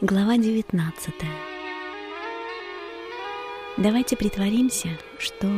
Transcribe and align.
Глава 0.00 0.36
19 0.36 1.12
Давайте 3.78 4.16
притворимся, 4.16 4.90
что... 5.18 5.48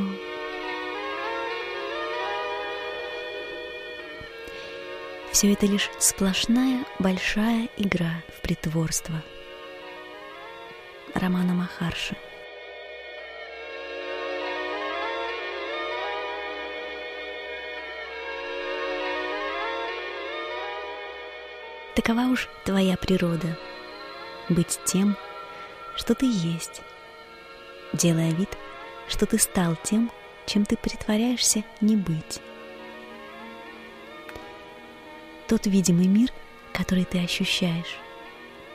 Все 5.30 5.52
это 5.52 5.66
лишь 5.66 5.90
сплошная 5.98 6.86
большая 6.98 7.68
игра 7.76 8.22
в 8.34 8.40
притворство. 8.40 9.22
Романа 11.12 11.52
Махарши. 11.52 12.16
Такова 21.94 22.22
уж 22.22 22.48
твоя 22.64 22.96
природа— 22.96 23.58
быть 24.50 24.80
тем, 24.84 25.16
что 25.96 26.14
ты 26.14 26.26
есть, 26.26 26.82
делая 27.92 28.32
вид, 28.32 28.50
что 29.08 29.26
ты 29.26 29.38
стал 29.38 29.76
тем, 29.82 30.10
чем 30.46 30.64
ты 30.64 30.76
притворяешься 30.76 31.64
не 31.80 31.96
быть. 31.96 32.40
Тот 35.46 35.66
видимый 35.66 36.06
мир, 36.06 36.30
который 36.72 37.04
ты 37.04 37.22
ощущаешь, 37.22 37.96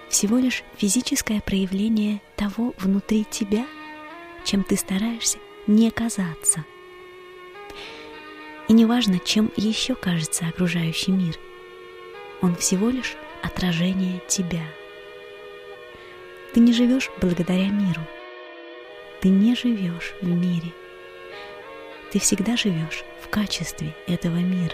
всего 0.09 0.37
лишь 0.37 0.63
физическое 0.77 1.41
проявление 1.41 2.21
того 2.35 2.73
внутри 2.77 3.25
тебя, 3.25 3.65
чем 4.43 4.63
ты 4.63 4.77
стараешься 4.77 5.39
не 5.67 5.89
казаться. 5.91 6.63
И 8.67 8.73
неважно, 8.73 9.19
чем 9.19 9.51
еще 9.55 9.95
кажется 9.95 10.47
окружающий 10.47 11.11
мир, 11.11 11.37
он 12.41 12.55
всего 12.55 12.89
лишь 12.89 13.15
отражение 13.43 14.21
тебя– 14.27 14.63
ты 16.55 16.61
не 16.61 16.71
живешь 16.71 17.11
благодаря 17.19 17.67
миру. 17.67 17.99
Ты 19.19 19.27
не 19.27 19.55
живешь 19.55 20.13
в 20.21 20.25
мире. 20.25 20.71
Ты 22.13 22.19
всегда 22.19 22.55
живешь 22.55 23.03
в 23.21 23.27
качестве 23.27 23.93
этого 24.07 24.37
мира. 24.37 24.73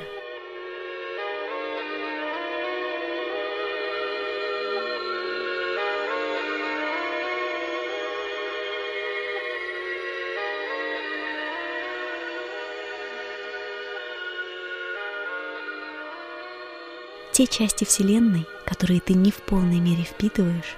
Те 17.31 17.47
части 17.47 17.85
Вселенной, 17.85 18.45
которые 18.67 18.99
ты 18.99 19.15
не 19.15 19.31
в 19.31 19.37
полной 19.37 19.79
мере 19.79 20.03
впитываешь, 20.03 20.77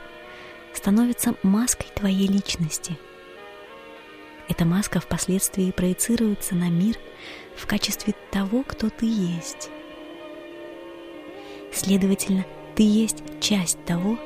становится 0.73 1.35
маской 1.43 1.87
твоей 1.95 2.27
личности. 2.27 2.97
Эта 4.49 4.65
маска 4.65 4.99
впоследствии 4.99 5.71
проецируется 5.71 6.55
на 6.55 6.69
мир 6.69 6.97
в 7.55 7.65
качестве 7.65 8.13
того, 8.31 8.63
кто 8.63 8.89
ты 8.89 9.05
есть. 9.05 9.69
Следовательно, 11.71 12.45
ты 12.75 12.83
есть 12.83 13.23
часть 13.39 13.83
того, 13.85 14.19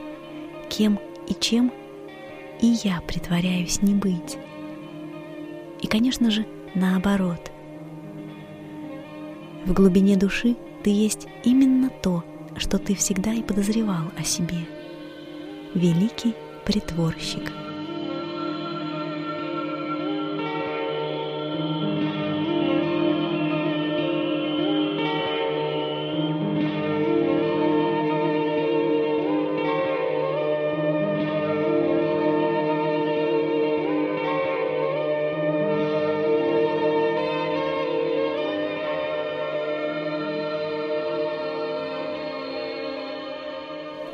кем 0.70 1.00
и 1.28 1.34
чем 1.34 1.72
и 2.62 2.76
я 2.84 3.02
притворяюсь 3.02 3.82
не 3.84 3.94
быть. 3.94 4.38
И, 5.82 5.88
конечно 5.88 6.32
же, 6.32 6.48
наоборот. 6.74 7.52
В 9.66 9.74
глубине 9.74 10.18
души 10.18 10.56
ты 10.84 10.90
есть 10.90 11.28
именно 11.44 11.90
то, 11.90 12.24
что 12.56 12.80
ты 12.80 12.96
всегда 12.96 13.34
и 13.34 13.44
подозревал 13.44 14.12
о 14.18 14.24
себе– 14.24 14.66
великий 15.78 16.34
притворщик. 16.64 17.67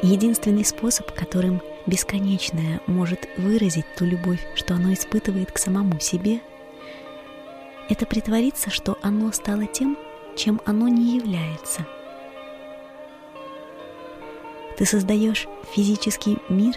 Единственный 0.03 0.65
способ, 0.65 1.13
которым 1.13 1.61
бесконечное 1.85 2.81
может 2.87 3.29
выразить 3.37 3.85
ту 3.95 4.03
любовь, 4.03 4.45
что 4.53 4.73
оно 4.73 4.91
испытывает 4.91 5.53
к 5.53 5.57
самому 5.57 5.97
себе, 6.01 6.41
это 7.89 8.05
притвориться, 8.05 8.69
что 8.69 8.97
оно 9.01 9.31
стало 9.31 9.65
тем, 9.65 9.97
чем 10.35 10.59
оно 10.65 10.89
не 10.89 11.15
является. 11.15 11.87
Ты 14.77 14.85
создаешь 14.85 15.47
физический 15.73 16.37
мир, 16.49 16.75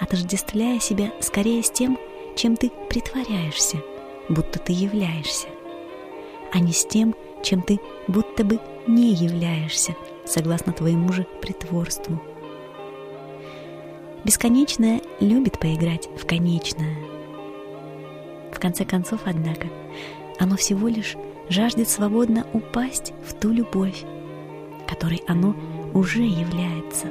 отождествляя 0.00 0.80
себя 0.80 1.12
скорее 1.20 1.62
с 1.62 1.70
тем, 1.70 1.96
чем 2.34 2.56
ты 2.56 2.72
притворяешься, 2.90 3.76
будто 4.28 4.58
ты 4.58 4.72
являешься, 4.72 5.46
а 6.52 6.58
не 6.58 6.72
с 6.72 6.84
тем, 6.84 7.14
чем 7.40 7.62
ты 7.62 7.78
будто 8.08 8.42
бы 8.42 8.58
не 8.88 9.12
являешься, 9.12 9.94
согласно 10.24 10.72
твоему 10.72 11.12
же 11.12 11.24
притворству– 11.40 12.20
Бесконечное 14.24 15.02
любит 15.20 15.58
поиграть 15.58 16.08
в 16.16 16.26
конечное. 16.26 16.96
В 18.50 18.58
конце 18.58 18.86
концов, 18.86 19.20
однако, 19.26 19.68
оно 20.38 20.56
всего 20.56 20.88
лишь 20.88 21.14
жаждет 21.50 21.90
свободно 21.90 22.46
упасть 22.54 23.12
в 23.26 23.34
ту 23.34 23.50
любовь, 23.50 24.02
которой 24.88 25.22
оно 25.26 25.54
уже 25.92 26.22
является. 26.22 27.08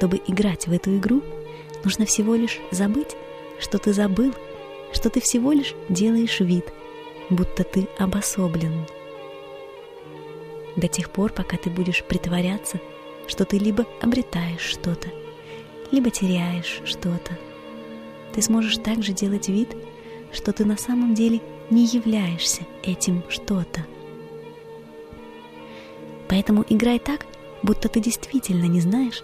Чтобы 0.00 0.18
играть 0.26 0.66
в 0.66 0.72
эту 0.72 0.96
игру, 0.96 1.20
нужно 1.84 2.06
всего 2.06 2.34
лишь 2.34 2.58
забыть, 2.70 3.16
что 3.58 3.76
ты 3.76 3.92
забыл, 3.92 4.32
что 4.94 5.10
ты 5.10 5.20
всего 5.20 5.52
лишь 5.52 5.74
делаешь 5.90 6.40
вид, 6.40 6.64
будто 7.28 7.64
ты 7.64 7.86
обособлен. 7.98 8.86
До 10.74 10.88
тех 10.88 11.10
пор, 11.10 11.34
пока 11.34 11.58
ты 11.58 11.68
будешь 11.68 12.02
притворяться, 12.02 12.80
что 13.26 13.44
ты 13.44 13.58
либо 13.58 13.84
обретаешь 14.00 14.62
что-то, 14.62 15.08
либо 15.90 16.08
теряешь 16.08 16.80
что-то. 16.86 17.38
Ты 18.32 18.40
сможешь 18.40 18.78
также 18.78 19.12
делать 19.12 19.50
вид, 19.50 19.76
что 20.32 20.54
ты 20.54 20.64
на 20.64 20.78
самом 20.78 21.14
деле 21.14 21.42
не 21.68 21.84
являешься 21.84 22.62
этим 22.82 23.22
что-то. 23.28 23.84
Поэтому 26.26 26.64
играй 26.70 26.98
так, 26.98 27.26
будто 27.62 27.90
ты 27.90 28.00
действительно 28.00 28.64
не 28.64 28.80
знаешь, 28.80 29.22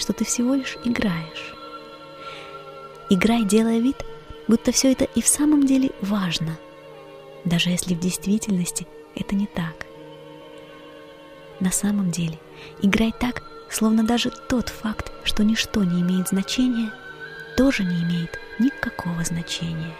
что 0.00 0.12
ты 0.12 0.24
всего 0.24 0.54
лишь 0.54 0.76
играешь. 0.84 1.54
Играй, 3.10 3.44
делая 3.44 3.78
вид, 3.78 3.96
будто 4.48 4.72
все 4.72 4.92
это 4.92 5.04
и 5.04 5.22
в 5.22 5.28
самом 5.28 5.66
деле 5.66 5.90
важно, 6.00 6.58
даже 7.44 7.70
если 7.70 7.94
в 7.94 8.00
действительности 8.00 8.86
это 9.14 9.34
не 9.34 9.46
так. 9.46 9.86
На 11.60 11.70
самом 11.70 12.10
деле, 12.10 12.38
играй 12.82 13.12
так, 13.18 13.42
словно 13.68 14.04
даже 14.04 14.30
тот 14.48 14.68
факт, 14.68 15.12
что 15.24 15.44
ничто 15.44 15.84
не 15.84 16.00
имеет 16.00 16.28
значения, 16.28 16.92
тоже 17.56 17.84
не 17.84 18.02
имеет 18.02 18.38
никакого 18.58 19.22
значения. 19.24 19.94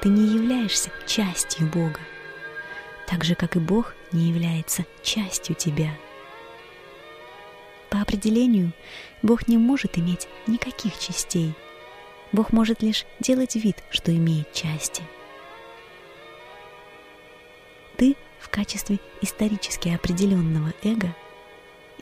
Ты 0.00 0.08
не 0.08 0.34
являешься 0.34 0.90
частью 1.06 1.66
Бога, 1.66 2.00
так 3.06 3.22
же, 3.22 3.34
как 3.34 3.56
и 3.56 3.58
Бог 3.58 3.94
не 4.12 4.30
является 4.30 4.86
частью 5.02 5.54
тебя. 5.54 5.90
По 7.90 8.00
определению, 8.00 8.72
Бог 9.20 9.46
не 9.46 9.58
может 9.58 9.98
иметь 9.98 10.26
никаких 10.46 10.98
частей. 10.98 11.52
Бог 12.32 12.52
может 12.52 12.82
лишь 12.82 13.04
делать 13.18 13.56
вид, 13.56 13.76
что 13.90 14.14
имеет 14.14 14.52
части. 14.54 15.02
Ты 17.96 18.16
в 18.38 18.48
качестве 18.48 19.00
исторически 19.20 19.90
определенного 19.90 20.72
эго 20.82 21.14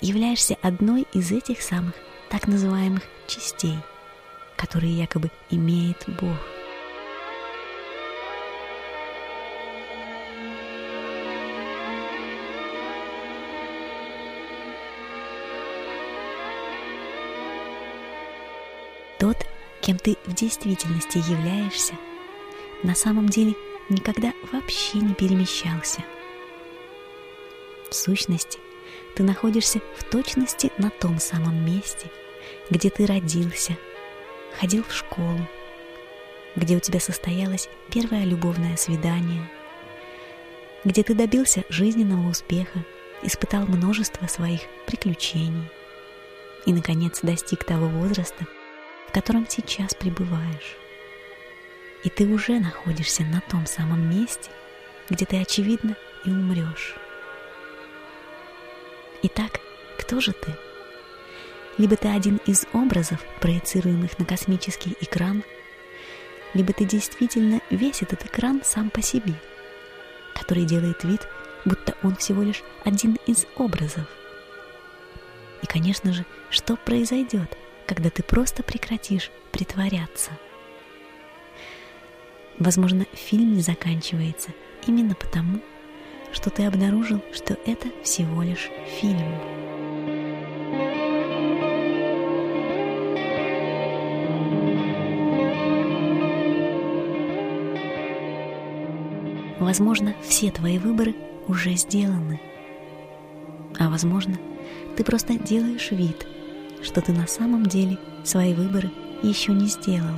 являешься 0.01 0.57
одной 0.63 1.05
из 1.15 1.33
этих 1.33 1.63
самых 1.63 1.95
так 2.29 2.47
называемых 2.47 3.03
частей, 3.27 3.79
которые 4.57 4.93
якобы 4.93 5.31
имеет 5.51 6.05
Бог. 6.21 6.58
Кем 19.89 19.99
ты 19.99 20.19
в 20.27 20.35
действительности 20.35 21.17
являешься, 21.17 21.95
на 22.83 22.95
самом 22.95 23.31
деле 23.31 23.55
никогда 23.89 24.35
вообще 24.53 24.99
не 24.99 25.15
перемещался. 25.15 26.05
В 27.89 27.95
сущности, 27.95 28.59
ты 29.15 29.23
находишься 29.23 29.81
в 29.97 30.05
точности 30.05 30.71
на 30.77 30.91
том 30.91 31.19
самом 31.19 31.65
месте, 31.65 32.11
где 32.69 32.91
ты 32.91 33.07
родился, 33.07 33.79
ходил 34.61 34.85
в 34.87 34.93
школу, 34.93 35.41
где 36.55 36.77
у 36.77 36.81
тебя 36.81 37.01
состоялось 37.01 37.71
первое 37.91 38.25
любовное 38.25 38.77
свидание, 38.77 39.51
где 40.85 41.03
ты 41.03 41.15
добился 41.15 41.65
жизненного 41.71 42.29
успеха, 42.29 42.85
испытал 43.23 43.65
множество 43.65 44.27
своих 44.27 44.61
приключений 44.85 45.65
и, 46.67 46.75
наконец, 46.75 47.21
достиг 47.23 47.65
того 47.65 47.87
возраста, 47.87 48.47
в 49.09 49.13
котором 49.13 49.47
сейчас 49.49 49.95
пребываешь. 49.95 50.77
И 52.05 52.11
ты 52.11 52.27
уже 52.27 52.61
находишься 52.61 53.23
на 53.25 53.41
том 53.41 53.67
самом 53.67 54.09
месте, 54.09 54.51
где 55.09 55.25
ты, 55.25 55.41
очевидно, 55.41 55.97
и 56.25 56.31
умрешь. 56.31 56.95
Итак, 59.23 59.61
кто 59.99 60.21
же 60.21 60.33
ты? 60.33 60.55
Либо 61.79 61.97
ты 61.97 62.09
один 62.09 62.41
из 62.47 62.67
образов, 62.73 63.25
проецируемых 63.41 64.19
на 64.19 64.25
космический 64.25 64.97
экран, 65.01 65.43
либо 66.55 66.73
ты 66.73 66.85
действительно 66.85 67.61
весь 67.71 68.03
этот 68.03 68.25
экран 68.27 68.63
сам 68.65 68.91
по 68.91 69.03
себе, 69.03 69.35
который 70.35 70.65
делает 70.65 71.03
вид, 71.05 71.27
будто 71.65 71.97
он 72.03 72.17
всего 72.17 72.43
лишь 72.43 72.63
один 72.85 73.17
из 73.27 73.47
образов. 73.57 74.07
И, 75.63 75.67
конечно 75.67 76.13
же, 76.13 76.25
что 76.51 76.77
произойдет, 76.77 77.57
когда 77.89 78.11
ты 78.11 78.23
просто 78.23 78.63
прекратишь 78.63 79.31
притворяться? 79.51 80.33
Возможно, 82.59 83.07
фильм 83.15 83.55
не 83.55 83.63
заканчивается 83.63 84.51
именно 84.87 85.15
потому, 85.15 85.61
что 86.31 86.51
ты 86.51 86.67
обнаружил, 86.67 87.23
что 87.33 87.57
это 87.65 87.89
всего 88.05 88.43
лишь 88.43 88.69
фильм. 89.01 89.35
Возможно, 99.59 100.15
все 100.23 100.51
твои 100.51 100.79
выборы 100.79 101.15
уже 101.47 101.73
сделаны. 101.73 102.41
А 103.79 103.89
возможно, 103.89 104.39
ты 104.97 105.05
просто 105.05 105.39
делаешь 105.39 105.91
вид, 105.91 106.27
что 106.83 107.01
ты 107.01 107.13
на 107.13 107.27
самом 107.27 107.67
деле 107.67 107.99
свои 108.25 108.55
выборы 108.55 108.91
еще 109.23 109.53
не 109.53 109.67
сделал. 109.67 110.15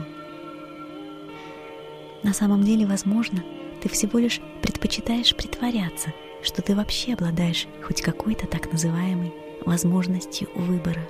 На 2.23 2.35
самом 2.35 2.63
деле, 2.65 2.87
возможно, 2.87 3.43
ты 3.81 3.89
всего 3.89 4.19
лишь 4.19 4.41
предпочитаешь 4.63 5.35
притворяться, 5.35 6.13
что 6.43 6.63
ты 6.63 6.75
вообще 6.75 7.15
обладаешь 7.15 7.67
хоть 7.83 8.03
какой-то 8.03 8.47
так 8.47 8.71
называемой 8.73 9.33
возможностью 9.65 10.49
выбора. 10.55 11.09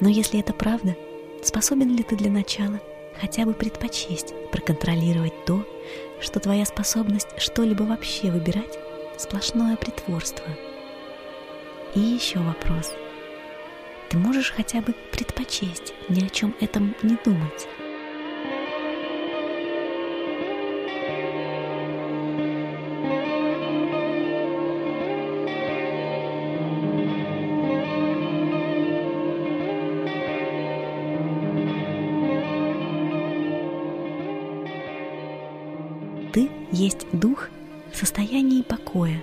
Но 0.00 0.08
если 0.08 0.40
это 0.40 0.52
правда, 0.52 0.96
способен 1.42 1.94
ли 1.94 2.02
ты 2.02 2.16
для 2.16 2.30
начала 2.30 2.80
хотя 3.20 3.44
бы 3.44 3.52
предпочесть 3.52 4.32
проконтролировать 4.50 5.44
то, 5.44 5.64
что 6.20 6.40
твоя 6.40 6.64
способность 6.64 7.28
что-либо 7.38 7.82
вообще 7.82 8.30
выбирать– 8.30 8.78
сплошное 9.18 9.76
притворство? 9.76 10.46
И 11.94 12.00
еще 12.00 12.38
вопрос. 12.38 12.92
Ты 14.10 14.18
можешь 14.18 14.50
хотя 14.50 14.80
бы 14.80 14.92
предпочесть 15.12 15.94
ни 16.08 16.24
о 16.24 16.28
чем 16.28 16.54
этом 16.60 16.94
не 17.02 17.16
думать? 17.24 17.68
есть 36.72 37.06
дух 37.12 37.48
в 37.92 37.96
состоянии 37.96 38.62
покоя, 38.62 39.22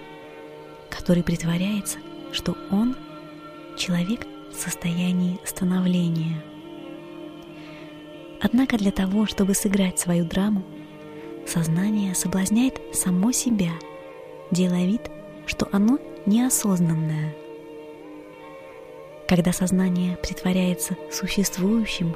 который 0.90 1.24
притворяется, 1.24 1.98
что 2.32 2.56
он— 2.70 2.96
человек 3.78 4.28
в 4.52 4.56
состоянии 4.56 5.40
становления. 5.44 6.44
Однако 8.42 8.78
для 8.78 8.92
того, 8.92 9.26
чтобы 9.26 9.54
сыграть 9.54 10.00
свою 10.00 10.26
драму, 10.26 10.64
сознание 11.46 12.14
соблазняет 12.14 12.80
само 12.94 13.32
себя, 13.32 13.72
делая 14.52 14.86
вид, 14.86 15.02
что 15.46 15.68
оно 15.72 16.00
неосознанное. 16.26 17.36
Когда 19.28 19.52
сознание 19.52 20.18
притворяется 20.18 20.96
существующим 21.12 22.16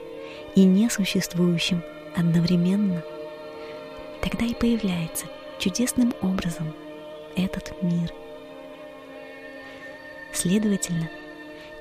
и 0.56 0.64
несуществующим 0.64 1.82
одновременно— 2.16 3.04
тогда 4.22 4.46
и 4.46 4.54
появляется 4.54 5.26
чудесным 5.60 6.14
образом 6.22 6.74
этот 7.36 7.82
мир. 7.82 8.14
Следовательно, 10.32 11.10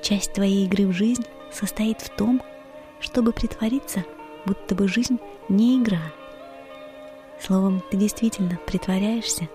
часть 0.01 0.33
твоей 0.33 0.65
игры 0.65 0.87
в 0.87 0.93
жизнь 0.93 1.25
состоит 1.51 2.01
в 2.01 2.09
том, 2.09 2.41
чтобы 2.99 3.31
притвориться, 3.31 4.03
будто 4.45 4.75
бы 4.75 4.87
жизнь 4.87 5.19
не 5.49 5.77
игра. 5.77 6.01
Словом, 7.39 7.81
ты 7.89 7.97
действительно 7.97 8.59
притворяешься, 8.65 9.47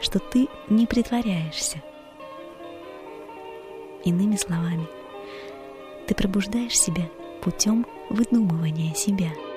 что 0.00 0.18
ты 0.18 0.48
не 0.68 0.86
притворяешься. 0.86 1.82
Иными 4.04 4.36
словами, 4.36 4.86
ты 6.06 6.14
пробуждаешь 6.14 6.78
себя 6.78 7.08
путем 7.40 7.86
выдумывания 8.10 8.94
себя– 8.94 9.30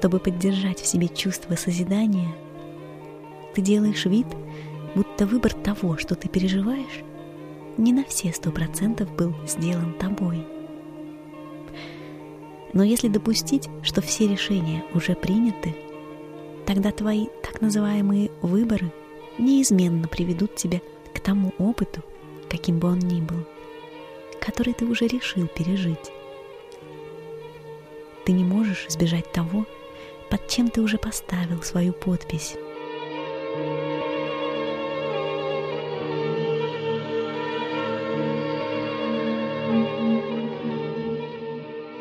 Чтобы 0.00 0.18
поддержать 0.18 0.80
в 0.80 0.86
себе 0.86 1.08
чувство 1.08 1.56
созидания, 1.56 2.34
ты 3.54 3.60
делаешь 3.60 4.06
вид, 4.06 4.26
будто 4.94 5.26
выбор 5.26 5.52
того, 5.52 5.98
что 5.98 6.14
ты 6.14 6.26
переживаешь, 6.26 7.04
не 7.76 7.92
на 7.92 8.04
все 8.04 8.32
сто 8.32 8.50
процентов 8.50 9.14
был 9.14 9.34
сделан 9.46 9.92
тобой. 9.92 10.46
Но 12.72 12.82
если 12.82 13.08
допустить, 13.08 13.68
что 13.82 14.00
все 14.00 14.26
решения 14.26 14.82
уже 14.94 15.14
приняты, 15.14 15.76
тогда 16.64 16.92
твои 16.92 17.26
так 17.42 17.60
называемые 17.60 18.30
выборы 18.40 18.90
неизменно 19.36 20.08
приведут 20.08 20.54
тебя 20.54 20.80
к 21.12 21.20
тому 21.20 21.52
опыту, 21.58 22.02
каким 22.48 22.78
бы 22.78 22.88
он 22.88 23.00
ни 23.00 23.20
был, 23.20 23.44
который 24.40 24.72
ты 24.72 24.86
уже 24.86 25.06
решил 25.06 25.46
пережить. 25.46 26.10
Ты 28.24 28.32
не 28.32 28.44
можешь 28.44 28.86
избежать 28.88 29.30
того, 29.30 29.66
под 30.30 30.46
чем 30.46 30.70
ты 30.70 30.80
уже 30.80 30.96
поставил 30.96 31.62
свою 31.62 31.92
подпись. 31.92 32.56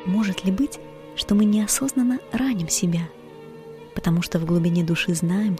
Может 0.06 0.46
ли 0.46 0.52
быть, 0.52 0.80
что 1.16 1.34
мы 1.36 1.46
неосознанно 1.46 2.20
раним 2.32 2.70
себя, 2.70 3.10
потому 3.96 4.22
что 4.22 4.40
в 4.40 4.46
глубине 4.46 4.84
души 4.84 5.14
знаем, 5.14 5.58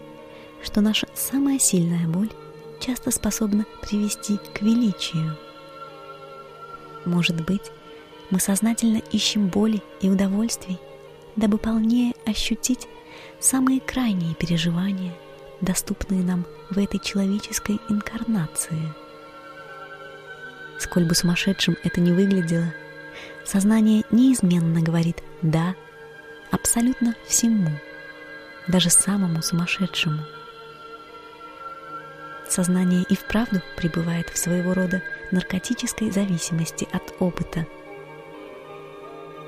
что 0.64 0.82
наша 0.82 1.08
самая 1.16 1.60
сильная 1.60 2.08
боль 2.08 2.30
часто 2.80 3.12
способна 3.12 3.66
привести 3.82 4.38
к 4.38 4.62
величию? 4.62 5.36
Может 7.06 7.46
быть, 7.46 7.72
мы 8.30 8.40
сознательно 8.40 9.02
ищем 9.12 9.48
боли 9.48 9.82
и 10.02 10.10
удовольствий, 10.10 10.78
дабы 11.36 11.58
полнее 11.58 12.14
ощутить 12.26 12.88
самые 13.40 13.80
крайние 13.80 14.36
переживания, 14.36 15.14
доступные 15.62 16.24
нам 16.24 16.46
в 16.70 16.78
этой 16.78 17.00
человеческой 17.00 17.80
инкарнации. 17.90 18.94
Сколь 20.80 21.06
бы 21.06 21.16
сумасшедшим 21.16 21.76
это 21.84 22.00
ни 22.00 22.12
выглядело, 22.12 22.74
сознание 23.46 24.04
неизменно 24.12 24.82
говорит 24.82 25.22
«да» 25.42 25.76
абсолютно 26.52 27.16
всему, 27.28 27.70
даже 28.68 28.90
самому 28.90 29.42
сумасшедшему. 29.42 30.20
Сознание 32.48 33.04
и 33.08 33.16
вправду 33.16 33.62
пребывает 33.78 34.30
в 34.30 34.38
своего 34.38 34.74
рода 34.74 35.04
наркотической 35.32 36.10
зависимости 36.10 36.88
от 36.92 37.14
опыта. 37.20 37.68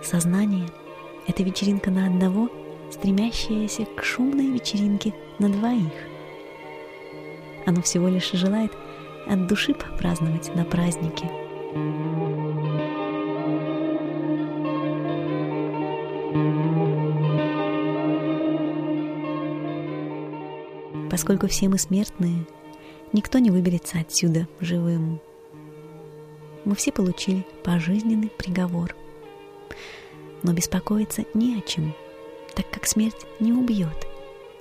Сознание— 0.04 0.70
Это 1.28 1.44
вечеринка 1.44 1.92
на 1.92 2.08
одного, 2.08 2.50
стремящаяся 2.92 3.86
к 3.86 4.04
шумной 4.04 4.48
вечеринке 4.48 5.14
на 5.40 5.50
двоих. 5.50 5.94
Оно 7.66 7.82
всего 7.82 8.08
лишь 8.08 8.32
желает 8.32 8.72
от 9.28 9.48
души 9.48 9.74
попраздновать 9.74 10.54
на 10.56 10.66
празднике. 10.66 11.30
Поскольку 21.10 21.48
все 21.48 21.70
мы 21.70 21.78
смертные, 21.78 22.46
никто 23.14 23.38
не 23.40 23.52
выберется 23.52 24.00
отсюда 24.00 24.48
живым. 24.60 25.20
Мы 26.66 26.76
все 26.76 26.92
получили 26.92 27.46
пожизненный 27.64 28.30
приговор. 28.30 28.96
Но 30.44 30.54
беспокоиться 30.54 31.26
не 31.34 31.58
о 31.58 31.62
чем, 31.62 31.94
так 32.56 32.70
как 32.70 32.88
смерть 32.88 33.26
не 33.40 33.54
убьет 33.54 34.08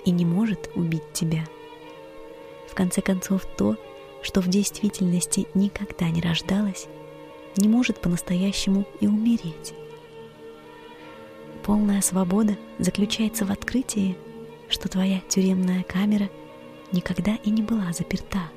и 0.04 0.10
не 0.10 0.24
может 0.24 0.70
убить 0.74 1.12
тебя. 1.12 1.44
В 2.68 2.74
конце 2.74 3.00
концов, 3.00 3.44
то, 3.56 3.76
что 4.22 4.40
в 4.40 4.48
действительности 4.48 5.46
никогда 5.54 6.08
не 6.10 6.20
рождалось, 6.20 6.86
не 7.56 7.68
может 7.68 8.00
по-настоящему 8.00 8.86
и 9.00 9.06
умереть. 9.06 9.74
Полная 11.62 12.00
свобода 12.00 12.56
заключается 12.78 13.44
в 13.44 13.50
открытии, 13.50 14.16
что 14.68 14.88
твоя 14.88 15.20
тюремная 15.28 15.82
камера 15.82 16.30
никогда 16.92 17.36
и 17.44 17.50
не 17.50 17.62
была 17.62 17.92
заперта. 17.92 18.50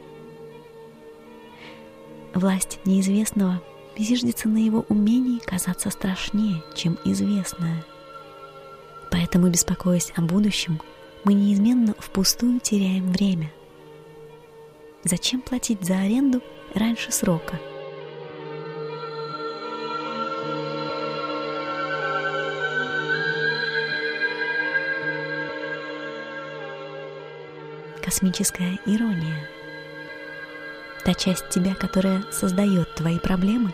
Власть 2.34 2.80
неизвестного 2.86 3.62
зиждется 3.98 4.48
на 4.48 4.58
его 4.58 4.86
умении 4.90 5.40
казаться 5.40 5.90
страшнее, 5.90 6.64
чем 6.76 6.98
известное. 7.06 7.86
Поэтому, 9.12 9.50
беспокоясь 9.50 10.12
о 10.16 10.22
будущем, 10.22 10.82
мы 11.24 11.34
неизменно 11.34 11.94
впустую 12.00 12.60
теряем 12.60 13.12
время. 13.12 13.52
Зачем 15.04 15.42
платить 15.42 15.84
за 15.84 16.00
аренду 16.00 16.42
раньше 16.74 17.12
срока? 17.12 17.60
Космическая 28.02 28.80
ирония– 28.86 29.50
Та 31.04 31.14
часть 31.14 31.50
тебя, 31.50 31.76
которая 31.76 32.24
создает 32.32 32.96
твои 32.96 33.20
проблемы, 33.20 33.74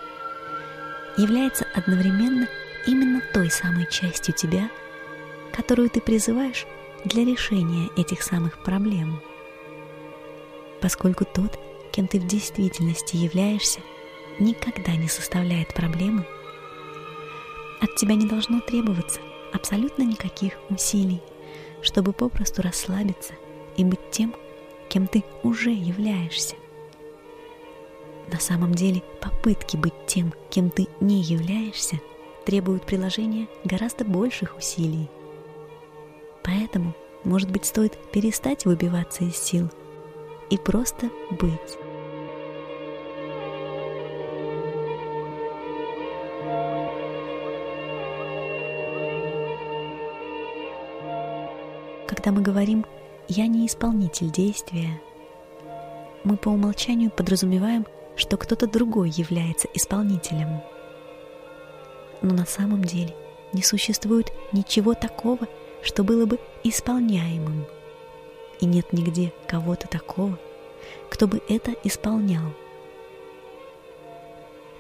является 1.17 1.65
одновременно 1.73 2.47
именно 2.85 3.21
той 3.33 3.49
самой 3.49 3.87
частью 3.89 4.33
тебя, 4.33 4.69
которую 5.51 5.89
ты 5.89 6.01
призываешь 6.01 6.65
для 7.05 7.25
решения 7.25 7.89
этих 7.95 8.21
самых 8.23 8.63
проблем. 8.63 9.21
Поскольку 10.81 11.25
тот, 11.25 11.59
кем 11.91 12.07
ты 12.07 12.19
в 12.19 12.27
действительности 12.27 13.17
являешься, 13.17 13.81
никогда 14.39 14.93
не 14.95 15.07
составляет 15.07 15.73
проблемы, 15.73 16.25
от 17.81 17.95
тебя 17.95 18.15
не 18.15 18.27
должно 18.27 18.59
требоваться 18.61 19.19
абсолютно 19.53 20.03
никаких 20.03 20.53
усилий, 20.69 21.21
чтобы 21.81 22.13
попросту 22.13 22.61
расслабиться 22.61 23.33
и 23.77 23.83
быть 23.83 24.11
тем, 24.11 24.35
кем 24.89 25.07
ты 25.07 25.23
уже 25.43 25.69
являешься. 25.69 26.55
На 28.31 28.39
самом 28.39 28.75
деле 28.75 29.01
попытки 29.21 29.75
быть 29.75 29.93
тем, 30.05 30.33
кем 30.49 30.69
ты 30.69 30.87
не 30.99 31.21
являешься, 31.21 31.99
требуют 32.45 32.85
приложения 32.85 33.47
гораздо 33.63 34.05
больших 34.05 34.55
усилий. 34.55 35.09
Поэтому, 36.43 36.93
может 37.23 37.49
быть, 37.49 37.65
стоит 37.65 37.97
перестать 38.11 38.65
выбиваться 38.65 39.23
из 39.23 39.35
сил 39.35 39.69
и 40.49 40.57
просто 40.57 41.09
быть. 41.31 41.77
Когда 52.07 52.31
мы 52.31 52.41
говорим 52.41 52.85
«я 53.27 53.47
не 53.47 53.65
исполнитель 53.65 54.31
действия», 54.31 55.01
мы 56.23 56.37
по 56.37 56.49
умолчанию 56.49 57.09
подразумеваем– 57.09 57.87
что 58.19 58.35
кто-то 58.35 58.67
другой 58.67 59.09
является 59.09 59.69
исполнителем. 59.73 60.61
Но 62.21 62.33
на 62.33 62.45
самом 62.45 62.83
деле 62.83 63.15
не 63.53 63.63
существует 63.63 64.33
ничего 64.51 64.93
такого, 64.93 65.47
что 65.81 66.03
было 66.03 66.25
бы 66.25 66.37
исполняемым. 66.63 67.65
И 68.59 68.65
нет 68.65 68.91
нигде 68.91 69.31
кого-то 69.47 69.87
такого, 69.87 70.37
кто 71.09 71.27
бы 71.27 71.41
это 71.47 71.71
исполнял. 71.85 72.43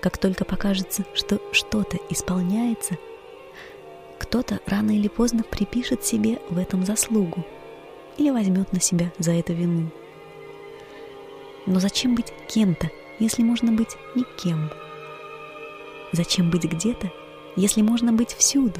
Как 0.01 0.17
только 0.17 0.43
покажется, 0.43 1.05
что 1.13 1.39
что-то 1.53 1.97
исполняется, 2.09 2.97
кто-то 4.17 4.59
рано 4.65 4.91
или 4.91 5.07
поздно 5.07 5.43
припишет 5.43 6.03
себе 6.03 6.41
в 6.49 6.57
этом 6.57 6.85
заслугу 6.85 7.45
или 8.17 8.31
возьмет 8.31 8.73
на 8.73 8.81
себя 8.81 9.13
за 9.17 9.31
это 9.31 9.53
вину. 9.53 9.91
Но 11.65 11.79
зачем 11.79 12.15
быть 12.15 12.33
кем-то, 12.49 12.91
если 13.19 13.43
можно 13.43 13.71
быть 13.71 13.97
никем? 14.15 14.69
Зачем 16.11 16.49
быть 16.49 16.63
где-то, 16.63 17.11
если 17.55 17.81
можно 17.81 18.11
быть 18.11 18.33
всюду? 18.33 18.79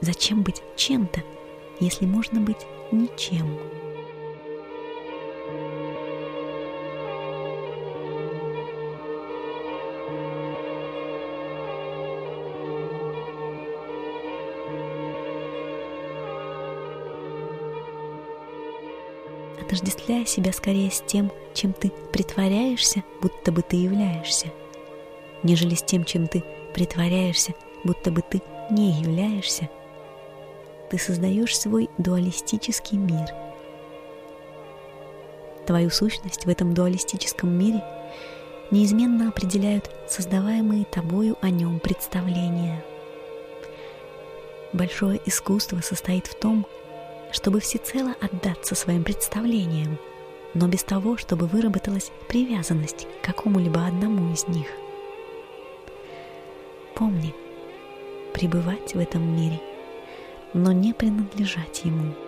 Зачем 0.00 0.42
быть 0.42 0.62
чем-то, 0.76 1.22
если 1.78 2.04
можно 2.04 2.40
быть 2.40 2.66
ничем? 2.90 3.58
Отождествляя 19.70 20.24
себя 20.26 20.52
скорее 20.52 20.90
с 20.90 21.00
тем, 21.00 21.30
чем 21.54 21.72
ты 21.72 21.92
притворяешься, 22.12 23.04
будто 23.22 23.52
бы 23.52 23.62
ты 23.62 23.76
являешься, 23.76 24.48
нежели 25.44 25.76
с 25.76 25.82
тем, 25.82 26.04
чем 26.04 26.26
ты 26.26 26.42
притворяешься, 26.74 27.54
будто 27.84 28.10
бы 28.10 28.20
ты 28.20 28.42
не 28.72 28.90
являешься, 28.90 29.70
ты 30.90 30.98
создаешь 30.98 31.56
свой 31.56 31.88
дуалистический 31.98 32.98
мир. 32.98 33.28
Твою 35.66 35.90
сущность 35.90 36.46
в 36.46 36.48
этом 36.48 36.74
дуалистическом 36.74 37.56
мире 37.56 37.84
неизменно 38.72 39.28
определяют 39.28 39.88
создаваемые 40.08 40.84
тобою 40.84 41.38
о 41.42 41.50
нем 41.50 41.78
представления. 41.78 42.84
Большое 44.72 45.20
искусство 45.26 45.80
состоит 45.80 46.26
в 46.26 46.34
том, 46.34 46.66
чтобы 47.32 47.60
всецело 47.60 48.14
отдаться 48.20 48.74
своим 48.74 49.04
представлениям, 49.04 49.98
но 50.54 50.68
без 50.68 50.82
того, 50.82 51.16
чтобы 51.16 51.46
выработалась 51.46 52.10
привязанность 52.28 53.06
к 53.20 53.26
какому-либо 53.26 53.86
одному 53.86 54.32
из 54.32 54.46
них. 54.48 54.66
Помни, 56.94 57.34
пребывать 58.34 58.94
в 58.94 58.98
этом 58.98 59.22
мире, 59.36 59.60
но 60.52 60.72
не 60.72 60.92
принадлежать 60.92 61.84
ему– 61.84 62.14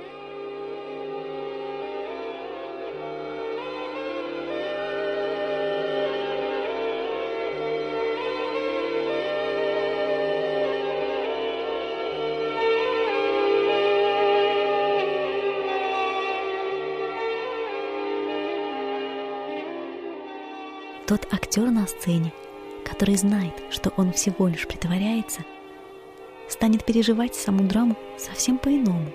Тот 21.13 21.29
актер 21.31 21.71
на 21.71 21.87
сцене, 21.87 22.33
который 22.87 23.17
знает, 23.17 23.53
что 23.69 23.93
он 23.99 24.13
всего 24.15 24.49
лишь 24.49 24.67
притворяется, 24.67 25.45
станет 26.49 26.87
переживать 26.87 27.35
саму 27.35 27.65
драму 27.65 27.99
совсем 28.17 28.57
по-иному, 28.57 29.13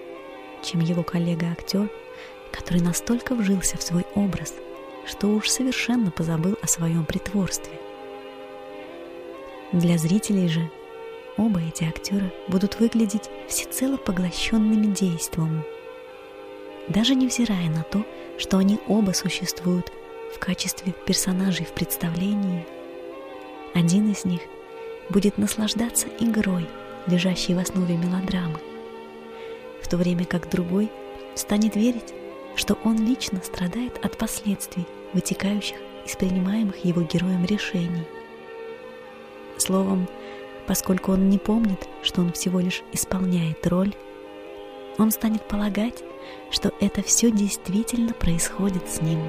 чем 0.62 0.82
его 0.82 1.02
коллега-актер, 1.02 1.90
который 2.52 2.84
настолько 2.84 3.34
вжился 3.34 3.80
в 3.80 3.82
свой 3.82 4.06
образ, 4.14 4.54
что 5.08 5.26
уж 5.30 5.50
совершенно 5.50 6.12
позабыл 6.12 6.56
о 6.62 6.68
своем 6.68 7.04
притворстве. 7.04 7.74
Для 9.72 9.98
зрителей 9.98 10.50
же 10.50 10.70
оба 11.36 11.60
эти 11.62 11.84
актера 11.84 12.32
будут 12.48 12.80
выглядеть 12.80 13.32
всецело 13.48 13.98
поглощенными 13.98 14.94
действом, 14.94 15.64
даже 16.90 17.16
невзирая 17.16 17.72
на 17.72 17.82
то, 17.82 18.06
что 18.38 18.60
они 18.60 18.80
оба 18.88 19.14
существуют 19.14 19.92
в 20.34 20.40
качестве 20.40 20.94
персонажей 21.06 21.66
в 21.66 21.72
представлении, 21.72 22.66
один 23.74 24.12
из 24.12 24.26
них 24.26 24.42
будет 25.10 25.38
наслаждаться 25.38 26.08
игрой 26.20 26.68
лежащей 27.08 27.54
в 27.54 27.60
основе 27.60 27.96
мелодрамы, 27.96 28.60
в 29.82 29.88
то 29.88 29.98
время 29.98 30.26
как 30.26 30.50
другой 30.50 30.90
станет 31.36 31.76
верить, 31.76 32.14
что 32.56 32.78
он 32.84 32.98
лично 33.06 33.42
страдает 33.44 34.04
от 34.04 34.18
последствий, 34.18 34.86
вытекающих 35.14 35.78
из 36.06 36.16
принимаемых 36.16 36.84
его 36.84 37.02
героем 37.02 37.46
решений. 37.46 38.08
Словом, 39.58 40.08
поскольку 40.66 41.14
он 41.14 41.30
не 41.30 41.38
помнит, 41.38 41.88
что 42.02 42.22
он 42.22 42.34
всего 42.34 42.60
лишь 42.60 42.84
исполняет 42.92 43.66
роль, 43.68 43.94
он 44.98 45.12
станет 45.12 45.44
полагать, 45.48 46.04
что 46.50 46.74
это 46.80 47.02
все 47.04 47.32
действительно 47.32 48.14
происходит 48.14 48.90
с 48.90 49.02
ним. 49.02 49.20